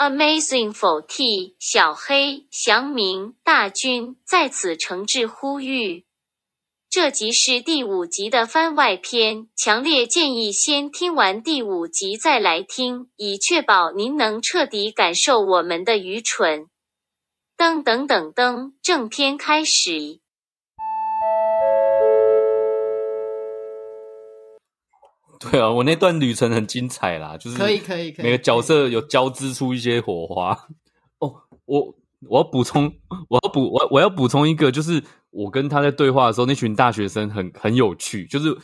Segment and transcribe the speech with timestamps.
[0.00, 6.06] Amazing 否替小黑、祥明、大军在此诚挚呼吁。
[6.88, 16.68] 这集是第五集的番外篇，强烈建议先听完第五集再来听，以确保您能彻底感受我们的愚蠢。
[17.54, 20.18] 噔噔噔噔，正片开始。
[25.50, 30.50] 对啊，我那段旅程很精彩啦，就是可以可以可以，每个角色有交织出一些火花。
[31.20, 31.94] 哦，我
[32.28, 32.92] 我要补充，
[33.28, 38.54] 我要补我我要补充一个，就是我跟他在对话的时候，那群大学生很很有趣，就是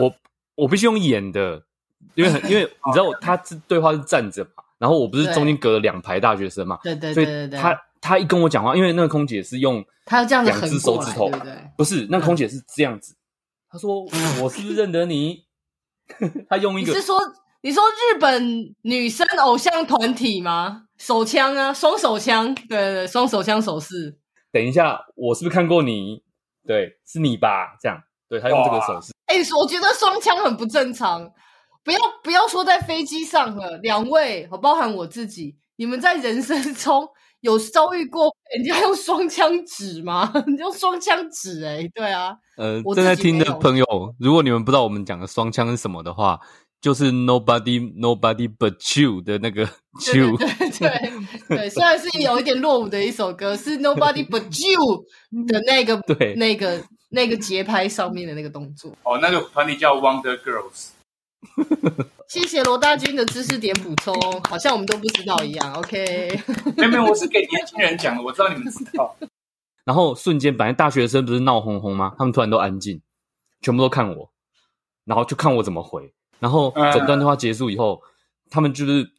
[0.00, 0.12] 我
[0.56, 1.62] 我必须用演的，
[2.16, 11.54] 因为很因为你知道，他是对话是站着嘛，然后我不是中间隔了两排大学生嘛，对对对，所以他他一跟我讲话，因为那个空姐是用他这样子两只手指头，对不对？
[11.76, 13.14] 不是，那空姐是这样子，
[13.70, 14.02] 他说
[14.42, 15.44] 我是不是认得你？
[16.48, 17.18] 他用一个，你是说
[17.62, 20.84] 你说日本女生偶像团体吗？
[20.98, 24.18] 手枪啊，双手枪，对对对，双手枪手势。
[24.50, 26.22] 等一下，我是不是看过你？
[26.66, 27.76] 对，是你吧？
[27.80, 29.12] 这样，对，他用这个手势。
[29.26, 31.32] 哎、欸，我觉得双枪很不正常。
[31.84, 37.08] 不要不要说在飞机上了，两位，我包含我自己，你们在人生中
[37.42, 40.32] 有遭遇过人家 用双枪指吗？
[40.58, 42.36] 用双枪指、欸，哎，对啊。
[42.56, 43.84] 呃，正在听的朋友，
[44.18, 46.40] 如果你们不知道我们讲的双枪是什么的话，
[46.80, 49.62] 就是 nobody nobody but you 的那个
[50.14, 50.36] you。
[50.38, 50.70] 对对
[51.48, 55.04] 对，对，虽然是有一点落伍的一首歌，是 nobody but you
[55.46, 58.92] 的那个对那个那个节拍上面的那个动作。
[59.02, 60.90] 哦，那个团体叫 Wonder Girls。
[62.28, 64.14] 谢谢罗大军的知识点补充，
[64.48, 65.72] 好像我们都不知道一样。
[65.74, 66.40] OK，
[66.76, 69.14] 没有没有，我是给年轻人讲的，我知道你们知道。
[69.84, 72.14] 然后瞬间，本来大学生不是闹哄哄吗？
[72.16, 73.02] 他们突然都安静，
[73.60, 74.30] 全部都看我，
[75.04, 76.14] 然后就看我怎么回。
[76.38, 78.00] 然后整段对话结束以后，
[78.48, 79.12] 他们就是，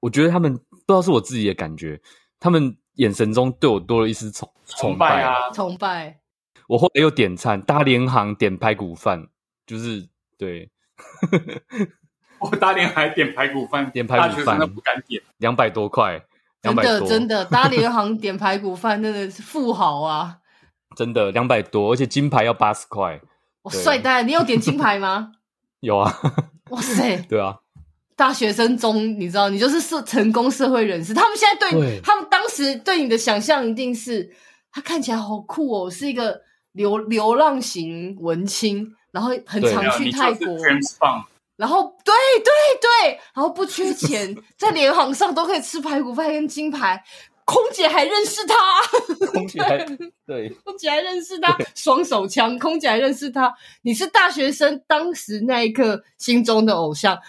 [0.00, 2.00] 我觉得他们不知道是我自己的感觉，
[2.40, 6.18] 他们眼神中对我多了一丝崇崇拜啊，崇拜。
[6.66, 9.28] 我后来又点餐，大联行点排骨饭，
[9.66, 10.70] 就是对。
[12.38, 16.22] 我大连还点排骨饭，点排骨饭都不敢点，两百多块。
[16.62, 20.38] 真的真的，大连行点排骨饭真的是富豪啊！
[20.96, 23.20] 真的两百多，而且金牌要八十块。
[23.62, 24.22] 我，帅呆！
[24.22, 25.32] 你有点金牌吗？
[25.80, 26.12] 有啊！
[26.70, 27.16] 哇塞！
[27.28, 27.56] 对啊，
[28.16, 31.14] 大学生中你知道，你就是社成功社会人士。
[31.14, 34.30] 他们现在对，对他们当时对你的想象一定是，
[34.72, 36.40] 他看起来好酷哦，是一个
[36.72, 40.46] 流流浪型文青，然后很常去泰国。
[41.56, 42.12] 然后，对
[42.44, 47.02] 对对，然后不缺钱，在联航上都可以吃排骨饭跟金牌，
[47.46, 48.54] 空姐还认识他，
[49.32, 49.78] 空姐还
[50.26, 57.18] 对，空姐还认识他，双手枪，空姐还认识他，你是大学生，当时那一刻心中的偶像。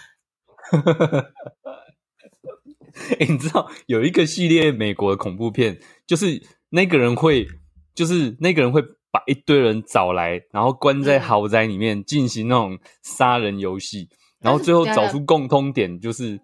[3.18, 7.48] 哎，你知道有一个系列美国的恐怖片，就是那个人会，
[7.94, 14.08] 就是那个人会把一堆人找来，然后关在豪宅里面进行那种杀人游戏。
[14.40, 16.40] 然后最后找出共通点，就是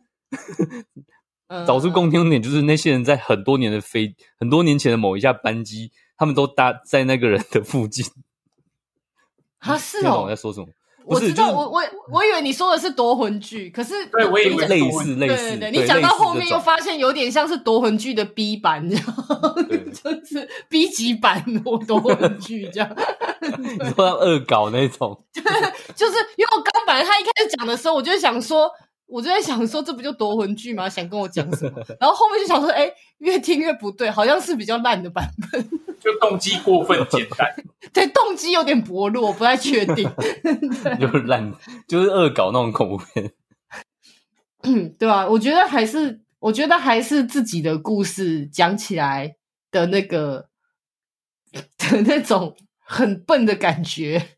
[1.66, 8.04] 找出共通点，就是那些人在很多年的飞很多年前的某一架班机，他们都搭在那个人的附近。
[9.58, 10.66] 啊， 是哦，我在说什么？
[11.06, 15.56] 我知道，我我我以为你说的是夺魂剧，可是对，我以为类似类似。
[15.56, 22.90] 对对，你讲到后面又发现有点像是夺魂剧的 B 版， 这样就是 B 级版夺夺魂剧这样。
[23.58, 25.22] 你说要恶搞那种，
[25.94, 28.70] 就是因为我刚本来他一开始讲的时候，我就想说，
[29.06, 30.88] 我就在想说，这不就夺魂剧吗？
[30.88, 31.82] 想跟我讲什么？
[32.00, 35.68] 然后后面就想说，哎，越听越不对，好像是比较烂的版本。
[36.04, 37.48] 就动机过分简单，
[37.94, 40.06] 对，动机有点薄弱，不太确定。
[41.00, 41.50] 就是烂，
[41.88, 43.32] 就是恶搞那种恐怖片。
[44.62, 49.36] 嗯， 对啊，我觉得还是，我觉得还是自己的故事讲起来
[49.70, 50.50] 的那个
[51.78, 54.36] 的那种很笨的感觉，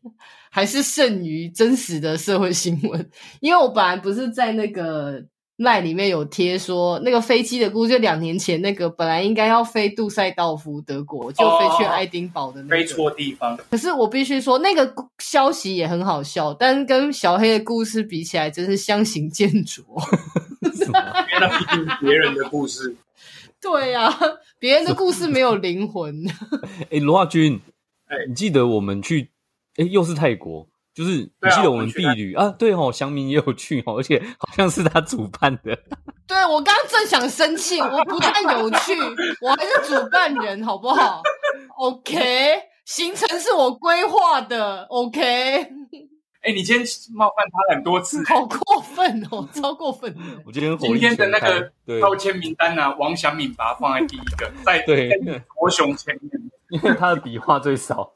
[0.49, 3.11] 还是胜于真实的社会新闻。
[3.41, 5.25] 因为我本来不是在那个。
[5.57, 13.57] 赖里面有贴说，那个飞机的故事，就两年前那个本来应该要飞杜塞道夫德国，就飞去爱丁堡的那个，飞错地方。
[13.69, 19.83] 可是我必须说，那个消息也很好笑，但跟小黑的故事比起来，真是相形见拙。
[20.75, 20.99] 什么？
[21.39, 22.95] 那毕竟别人的故事。
[23.59, 24.19] 对呀、啊，
[24.59, 26.23] 别人的故事没有灵魂。
[26.91, 27.59] 哎，罗亚军，
[28.05, 29.31] 哎，你记得我们去？
[29.77, 30.67] 哎，又是泰国。
[30.97, 32.55] 就是你记得我们毕旅啊，啊？
[32.57, 35.77] 对哦，祥明也有去哦，而且好像是他主办的。
[36.25, 38.99] 对，我刚刚正想生气，我不但有去，
[39.39, 41.21] 我还是主办人，好不好
[41.77, 44.85] ？OK，行程是我规划的。
[44.85, 45.21] OK，
[46.41, 46.83] 哎，你今天
[47.13, 50.11] 冒犯他很多次，好过分哦，超过分。
[50.47, 51.71] 我今天今天的那个
[52.01, 55.11] 抽签名单呢，王祥敏把它放在第一个，在对
[55.53, 56.31] 国雄前面，
[56.71, 58.11] 因为他的笔画最少。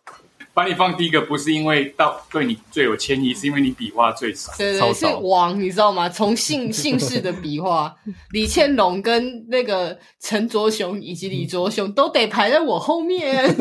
[0.53, 4.51] 把你放第一个，不是因为到对你最有歉意，是因为你笔画最少。
[4.57, 6.09] 对对，是王，你知道吗？
[6.09, 7.95] 从姓 姓氏的笔画，
[8.31, 13.45] 李倩龙跟那个陈卓雄以及李卓雄都得排在我后面。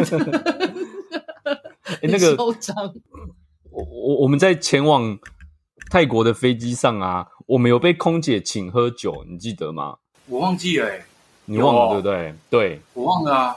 [2.03, 5.17] 那个我我我们在前往
[5.91, 9.99] 泰国的飞机上啊，我们有被空姐请喝酒，你记得吗？
[10.27, 11.05] 我忘记了，欸，
[11.45, 12.35] 你忘了对不对？
[12.51, 13.57] 对，我忘了啊，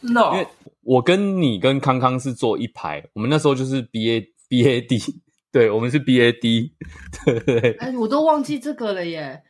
[0.00, 0.46] 真的，因为。
[0.88, 4.98] 我跟你跟康康是坐一排，我们那时候就是 B A B A D，
[5.52, 6.72] 对，我们是 B A D，
[7.26, 7.72] 对对。
[7.72, 9.42] 哎，我都忘记这个了耶，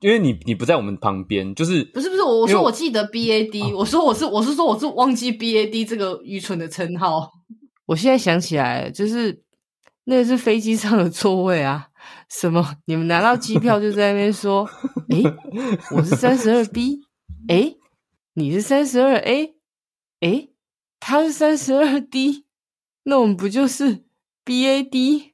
[0.00, 7.30] 因为你你不在我们旁边，就是不是不是，我我说我记得 B A D，我说我是我是说我是忘记 B A D 这个愚蠢的称号。
[7.86, 9.44] 我现在想起来，就是
[10.06, 11.86] 那个是飞机上的座位啊，
[12.28, 12.74] 什么？
[12.86, 14.68] 你们拿到机票就在那边说，
[15.10, 15.22] 诶，
[15.94, 16.98] 我是三十二 B，
[17.46, 17.76] 诶，
[18.34, 19.54] 你是三十二 A，
[20.22, 20.49] 诶。
[21.10, 22.44] 他是三十二 D，
[23.02, 24.04] 那我们不就是
[24.44, 25.32] BAD？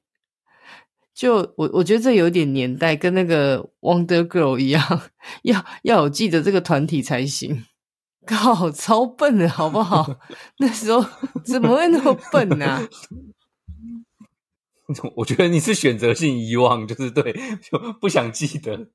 [1.13, 5.03] 就我我觉得这有点年代，跟那个 Wonder Girl 一样，
[5.45, 7.67] 要要有记得这个团体才行。
[8.25, 10.19] 靠，超笨的好不好？
[10.61, 11.05] 那时候
[11.45, 12.89] 怎么会那么笨呢、啊？
[15.17, 18.89] 我觉得你是选择性遗忘，就是对，就不想记得。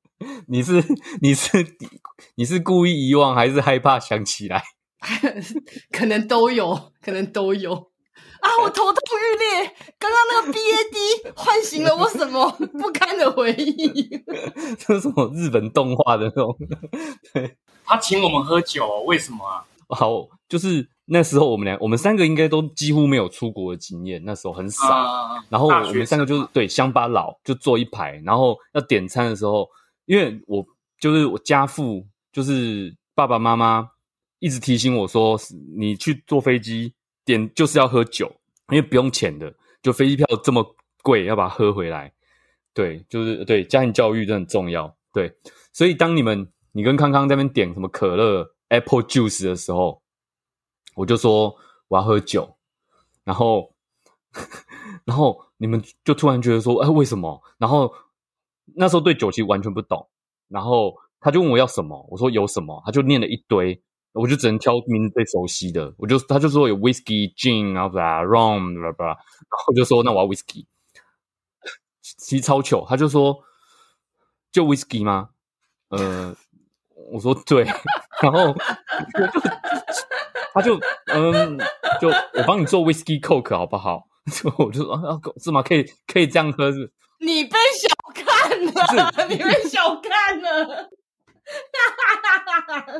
[0.48, 0.82] 你是
[1.20, 1.64] 你是
[2.34, 4.64] 你是故意遗忘，还是害怕想起来？
[5.90, 8.48] 可能都有，可能都有啊！
[8.62, 14.08] 我头痛欲裂，刚刚那个 BAD 唤醒了我什么不堪的回忆？
[14.78, 16.56] 这是什么日本动画的那种？
[17.32, 19.64] 对，他请我们喝酒，为什么啊？
[19.88, 24.86] 好，就是那时候我们俩，我们三个应该都几乎没有出国的经验，那时候很少。
[24.88, 29.68] 啊、然后我们三个就是对乡巴佬，就坐一排，然后要点餐的时候，
[30.06, 30.64] 因为我
[30.98, 33.88] 就是我家父，就是爸爸妈妈。
[34.42, 35.38] 一直提醒我说
[35.78, 36.92] ：“你去坐飞机
[37.24, 38.26] 点就是要喝酒，
[38.70, 40.66] 因为不用钱的，就飞机票这么
[41.00, 42.12] 贵，要把它喝回来。
[42.74, 44.92] 对，就是对家庭教育真的很重要。
[45.12, 45.32] 对，
[45.72, 50.02] 所以当你们你跟康康在那边点什么可乐、Apple Juice 的时候，
[50.96, 51.54] 我就说
[51.86, 52.56] 我要喝酒，
[53.22, 53.72] 然后
[55.06, 57.40] 然后你们就突然觉得说：哎，为什么？
[57.58, 57.94] 然后
[58.74, 60.08] 那时候对酒其实完全不懂，
[60.48, 63.80] 然后他就问我要什么，我说有什么，他就念了一堆。”
[64.12, 69.16] 我就只能挑名字最熟悉的，我就他就说有 whisky、gin 然后吧 rum 吧吧，然
[69.50, 70.66] 后我就说那我要 whisky，
[72.02, 73.42] 其实超糗，他就说
[74.50, 75.30] 就 whisky 吗？
[75.88, 76.34] 呃，
[77.10, 77.64] 我说对，
[78.22, 78.54] 然后
[80.54, 81.58] 他就嗯，
[82.00, 84.06] 就我帮你做 whisky coke 好不好？
[84.30, 85.62] 就我就说啊，是吗？
[85.62, 86.92] 可以可以这样喝是？
[87.18, 92.92] 你被小看了，你被小看了，哈哈哈哈哈。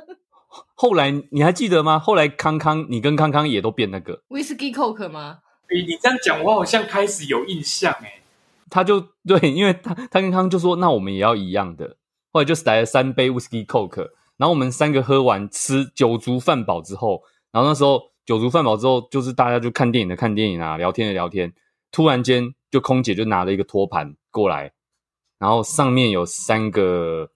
[0.74, 1.98] 后来你还记得吗？
[1.98, 5.38] 后来康康，你跟康康也都变那个 Whisky Coke 吗？
[5.70, 8.22] 你你这样讲，我好像开始有印象诶。
[8.68, 11.96] 他就对，因为他他跟康康就说，那我们也要一样的。
[12.32, 21.52] 后来就是来了三杯 Whisky Coke，然后我们三个喝完，吃酒足饭饱之后，然后那时候酒足饭饱之后，就是大家就看电影的看电影啊，聊天的聊天。
[21.90, 24.72] 突然间，就空姐就拿了一个托盘过来，
[25.38, 27.30] 然后上面有三个，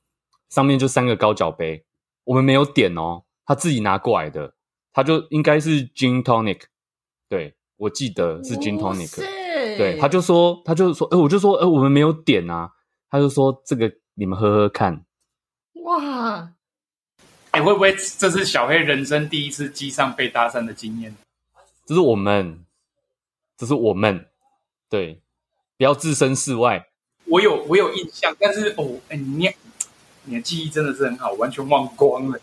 [0.48, 1.85] 上面就三个高脚杯。
[2.26, 4.52] 我们没有点哦，他自己拿过来的，
[4.92, 6.62] 他就应该是 gin tonic，
[7.28, 9.16] 对，我记得是 gin tonic，
[9.78, 12.72] 对，他就说，他就说，呃，我就说，呃，我们没有点啊，
[13.08, 15.06] 他就说这个你们喝喝看，
[15.84, 16.52] 哇，
[17.52, 21.16] 哎，会不会这是小黑人生第一次机上被搭讪的经验？
[21.84, 22.66] 这是我们，
[23.56, 24.26] 这是我们，
[24.90, 25.22] 对，
[25.78, 26.88] 不要置身事外。
[27.26, 29.48] 我有我有印象，但是哦，哎，你。
[30.26, 32.38] 你的记忆真的是很好，完全忘光了。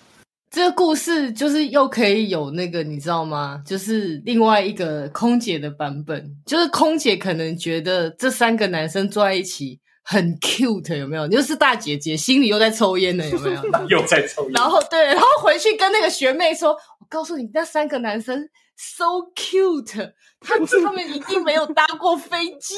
[0.49, 3.61] 这个故事就是又可以有那个，你知道吗？
[3.65, 11.27] 就是另外一个空姐的版本，就是空姐可能觉得这三个男生坐在一起很 cute，有没有？
[11.27, 13.61] 就是大姐姐心里又在抽烟呢，有没有？
[13.89, 14.51] 又在抽烟。
[14.53, 16.69] 然后对，然后回去跟那个学妹说
[17.01, 22.75] ：“我告诉你，那三个男生。” So cute，他他们一定没有搭过飞机，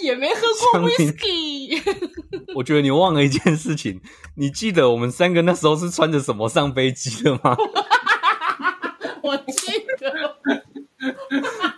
[0.00, 0.40] 也没喝
[0.72, 1.80] 过 whisky。
[2.54, 4.00] 我觉得你忘了一件事情，
[4.36, 7.56] 你记得我们三个那时候是穿着什么上飞机的吗？
[9.22, 10.36] 我记得。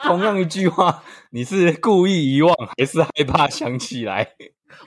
[0.03, 4.35] 同样一句话，你是故意遗忘，还是害怕想起来？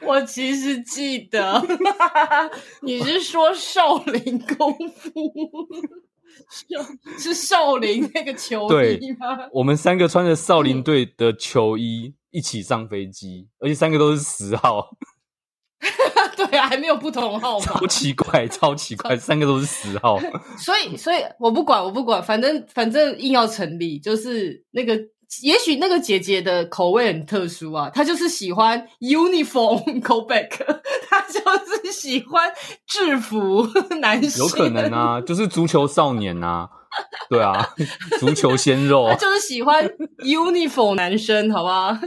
[0.01, 1.63] 我其实记得，
[2.81, 5.11] 你是说少林功夫？
[7.17, 9.35] 是少林那个球衣吗？
[9.35, 14.89] 对，我们三个穿着少林队的球衣，一起上飞机，而且三个都是十号。
[16.35, 20.17] 对啊，还没有不同号码，超奇怪， 超奇怪，三个都是十号。
[20.57, 24.97] 所以，所以我不管，我不管，反正反正硬要成立，就是那个，
[25.41, 30.49] 也许那个姐姐的口味很特殊啊，她就是喜欢 uniform callback，
[31.09, 31.39] 她就
[31.83, 32.51] 是喜欢
[32.87, 33.67] 制服
[34.01, 36.69] 男生，有可能啊，就是足球少年啊，
[37.29, 37.73] 对啊，
[38.19, 39.85] 足球鲜肉，她就是喜欢
[40.19, 41.97] uniform 男生，好不好？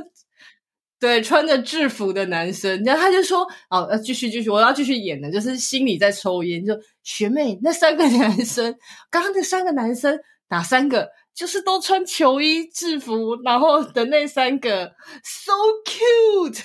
[0.98, 6.64] 对，穿着制服的男生，然后他就说：“哦，要继续继续，我要继续演的，就是心里在抽烟。
[6.64, 8.74] 就学妹，那三个男生，
[9.10, 10.18] 刚刚那三个男生
[10.48, 11.06] 哪三个？
[11.36, 14.90] 就是都穿球衣制服，然后的那三个
[15.22, 15.52] ，so
[15.84, 16.62] cute，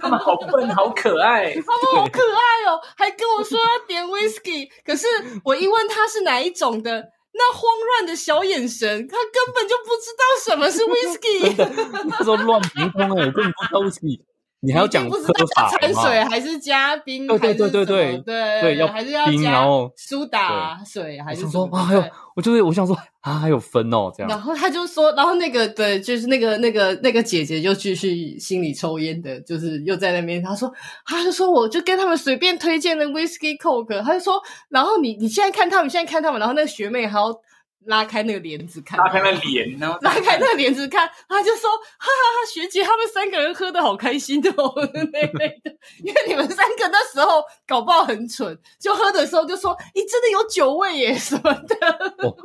[0.00, 5.06] 他们好笨，好可爱， 他们好可爱哦，还跟我说要点 whisky，可是
[5.42, 11.54] 我一问他是哪一种的。”那慌乱的小眼神，他根本就不知道什么是 whisky。
[12.08, 14.20] 那时候乱凭空哎，根本不知道 whisky。
[14.62, 15.18] 你还要讲喝
[15.54, 17.26] 法掺水还是加冰？
[17.26, 19.64] 对对对对对对对，要还是要加
[19.96, 21.82] 苏打水还是说啊？
[21.82, 22.04] 还有，
[22.36, 24.28] 我就是我想说啊，还有分哦这样。
[24.28, 30.42] 然后他就说，然后那个对，就是那个那个那个姐姐就继续心里抽烟的，就是又在那边。
[30.42, 30.70] 他说，
[31.06, 34.02] 他就说，我就跟他们随便推荐的 whisky coke。
[34.02, 34.34] 他就说，
[34.68, 37.34] 然后你你现在看他们，现在看他们，然后那个学妹还要。
[37.86, 45.70] 拉开那个帘子看，拉开那帘，然后拉开那个帘子看，他就说：“哈哈哈，学姐他们三个人喝的好开心哦，那类的。
[46.04, 51.76] 因为你们三个那时候搞不好很蠢，就喝的时候就说：‘你真的有酒味耶’ 什么的。
[52.28, 52.36] 哦”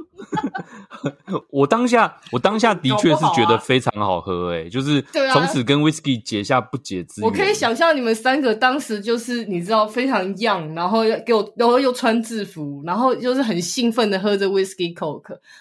[1.51, 5.01] 我当下，我当下的确是觉得非常好喝，诶就是
[5.34, 7.30] 从此跟 whisky 结下不解之缘。
[7.30, 14.94] 我可以想象你们三个当时就是你知道非常 young，然后给我，然后又穿制服，然后就是很兴奋的喝着 whisky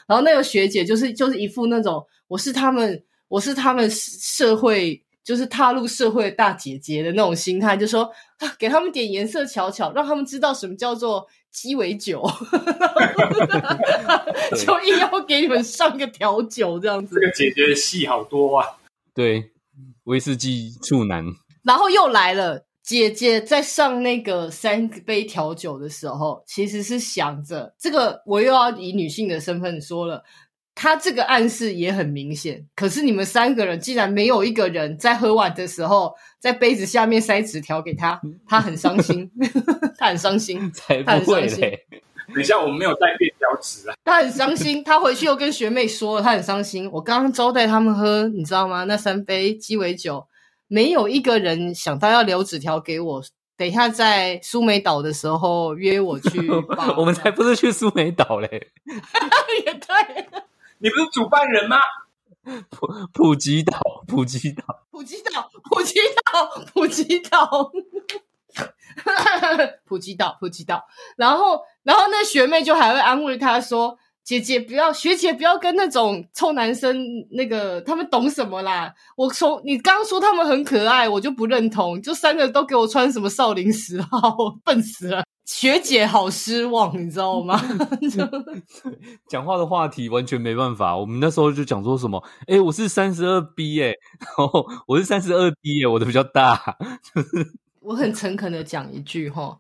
[0.07, 12.23] 然后那个学姐就是就是一副那种我是他们我是他们社会就是踏入社会的大姐姐的那种心态，就说啊给他们点颜色瞧瞧，让他们知道什么叫做鸡尾酒，
[14.57, 17.15] 就硬要给你们上个调酒这样子。
[17.15, 18.67] 这个姐姐的戏好多啊，
[19.15, 19.51] 对，
[20.05, 21.25] 威士忌处男。
[21.63, 22.67] 然后又来了。
[22.85, 30.23] 姐姐在上那个三杯调酒的时候，其实是想着这个，我又要以女性的身份说了，
[30.75, 32.67] 她这个暗示也很明显。
[32.77, 39.31] 可是你们三个人竟然没有一个人在喝完的时候，在杯子下面塞纸条给她，她很伤心，
[39.97, 41.87] 她很伤心， 才不会嘞！
[42.35, 43.95] 等一下，我们没有带便条纸啊。
[44.05, 46.91] 她很伤心，她回去又跟学妹说了，她很伤心。
[46.93, 48.85] 我刚刚招待他们喝，你知道吗？
[48.85, 50.27] 那三杯鸡尾酒。
[50.75, 53.23] 没有一个人想到要留纸条给我，
[53.57, 56.51] 等一下在苏梅岛的时候约我去。
[56.99, 58.73] 我们才不是去苏梅岛嘞！
[59.65, 60.27] 也对，
[60.79, 61.77] 你不是主办人吗？
[62.71, 63.79] 普普吉岛，
[64.09, 65.95] 普吉岛，普吉岛，普吉
[66.33, 67.71] 岛，普吉岛，
[69.85, 70.85] 普吉岛， 普吉岛。
[71.17, 73.97] 然后，然后那学妹就还会安慰他说。
[74.25, 76.97] 姐姐不要，学姐不要跟那种臭男生
[77.31, 78.95] 那个，他们懂什么啦？
[79.17, 82.01] 我从你刚刚说他们很可爱，我就不认同。
[82.01, 85.23] 就三个都给我穿什么少林十号， 笨死了！
[85.45, 87.61] 学姐好失望，你知道吗？
[89.29, 90.97] 讲话的话题完全没办法。
[90.97, 92.25] 我们那时候就讲说什么？
[92.49, 93.89] 哎，我是三十二 B 哎，
[94.21, 96.79] 然后我是三十二 B 哎，我的比较大。
[97.81, 99.55] 我很诚恳的讲一句齁。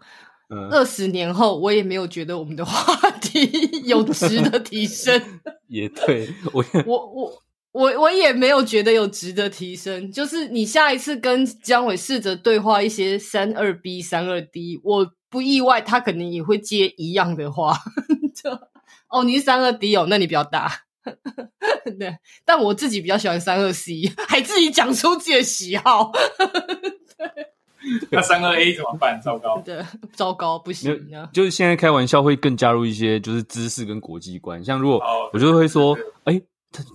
[0.70, 3.50] 二十年后，我也没有觉得我们的话题
[3.86, 5.20] 有值得提升。
[5.68, 10.12] 也对，我我我我我也没有觉得有值得提升。
[10.12, 17.76] 就是你下一次跟姜伟试着对话一些三二 B 三二 D，我不意外，他肯定也会接一样的话。
[18.34, 18.50] 就
[19.08, 20.70] 哦，你是三二 D 哦，那你比较大。
[21.98, 26.12] 对，但我自己比较喜欢三二 C，还自己讲出自己的喜好。
[27.16, 27.53] 对。
[28.11, 29.21] 那三二 A 怎么办？
[29.21, 30.99] 糟糕， 对，糟糕，不行。
[31.33, 35.00] 就是现在开玩笑会更加入一些就是知识跟国际观，像如果
[35.33, 36.41] 我就会说，哎，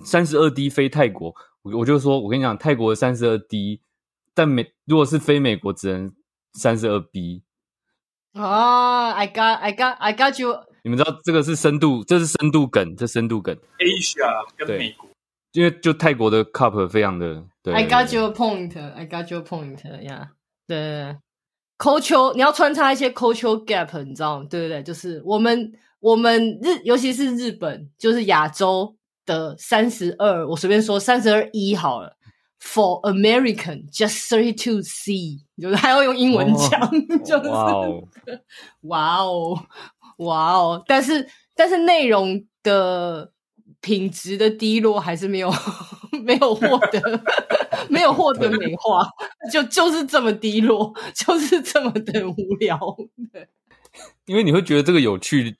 [0.03, 3.81] 三十二 D 飞泰国，我我就说，我跟你讲，泰国的三十二 D，
[4.34, 6.12] 但美如果是飞美国只能
[6.53, 7.43] 三十二 B。
[8.34, 10.55] 啊，I got, I got, I got you。
[10.84, 13.55] 你们知道这个是深度，这是深度梗，这深度梗。
[13.79, 15.10] Asia 跟美国，
[15.53, 17.43] 因为就泰国的 cup 非常的。
[17.62, 20.27] 对，I got your point, I got your point, yeah.
[20.69, 21.17] 对
[21.79, 24.47] ，culture 你要穿插一些 culture gap，你知道吗？
[24.47, 24.83] 对不对？
[24.83, 28.95] 就是我们我们日，尤其是日本，就是亚洲
[29.25, 32.15] 的三十二，我随便说三十二一好了。
[32.61, 36.91] For American, just thirty two C，就是还要用英文讲，哦、
[37.23, 38.03] 就是哇哦，
[38.81, 39.65] 哇哦，
[40.17, 40.83] 哇哦！
[40.85, 43.31] 但是但是内容的
[43.79, 45.49] 品质的低落还是没有。
[46.29, 47.24] 没有获得，
[47.89, 49.09] 没有获得美化，
[49.51, 52.79] 就就是这么低落，就是这么的无聊。
[54.27, 55.57] 因为你会觉得这个有趣，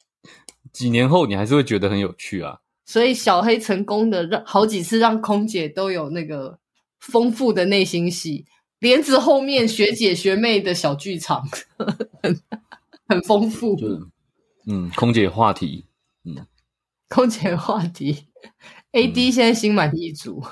[0.72, 2.60] 几年后你还是会觉得很有趣啊。
[2.86, 6.60] 所以小黑成功的让好几次让空姐都有那个
[7.00, 8.46] 丰富的内心戏，
[8.78, 11.48] 帘子后面学姐学妹的小剧场
[12.22, 12.40] 很
[13.08, 13.76] 很丰富。
[14.68, 15.86] 嗯，空姐话题，
[16.26, 16.46] 嗯，
[17.10, 18.28] 空姐话题
[18.94, 20.44] ，AD 现在心满意足。